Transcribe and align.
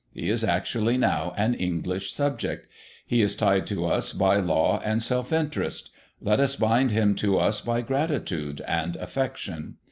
He 0.15 0.31
is, 0.31 0.43
actually, 0.43 0.97
now 0.97 1.31
an 1.37 1.53
English 1.53 2.11
subject. 2.11 2.65
He 3.05 3.21
is 3.21 3.35
tied 3.35 3.67
to 3.67 3.85
us 3.85 4.13
by 4.13 4.37
law 4.37 4.81
and 4.83 4.99
self 4.99 5.31
interest. 5.31 5.91
Let 6.19 6.39
us 6.39 6.55
bind 6.55 6.89
him 6.89 7.13
to 7.17 7.37
us 7.37 7.61
by 7.61 7.81
gratitude 7.81 8.61
and 8.61 8.95
affection. 8.95 9.75